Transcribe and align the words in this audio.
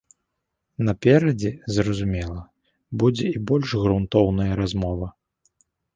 Наперадзе, 0.87 1.51
зразумела, 1.75 2.39
будзе 3.03 3.25
і 3.35 3.45
больш 3.53 3.69
грунтоўная 3.85 4.49
размова. 4.63 5.07